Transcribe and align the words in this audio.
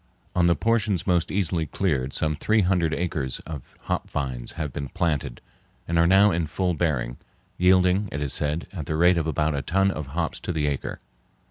On 0.35 0.47
the 0.47 0.55
portions 0.55 1.05
most 1.05 1.29
easily 1.31 1.67
cleared 1.67 2.11
some 2.11 2.33
three 2.33 2.61
hundred 2.61 2.91
acres 2.91 3.37
of 3.41 3.75
hop 3.81 4.09
vines 4.09 4.53
have 4.53 4.73
been 4.73 4.89
planted 4.89 5.41
and 5.87 5.99
are 5.99 6.07
now 6.07 6.31
in 6.31 6.47
full 6.47 6.73
bearing, 6.73 7.17
yielding, 7.59 8.09
it 8.11 8.19
is 8.19 8.33
said, 8.33 8.65
at 8.73 8.87
the 8.87 8.95
rate 8.95 9.19
of 9.19 9.27
about 9.27 9.53
a 9.53 9.61
ton 9.61 9.91
of 9.91 10.07
hops 10.07 10.39
to 10.39 10.51
the 10.51 10.65
acre. 10.65 10.99